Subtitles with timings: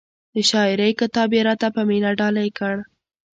[0.33, 2.75] د شاعرۍ کتاب یې را ته په مینه ډالۍ کړ.